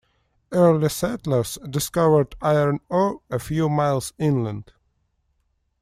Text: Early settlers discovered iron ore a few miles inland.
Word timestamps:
Early 0.51 0.89
settlers 0.89 1.59
discovered 1.69 2.35
iron 2.41 2.79
ore 2.89 3.21
a 3.29 3.37
few 3.37 3.69
miles 3.69 4.13
inland. 4.17 4.73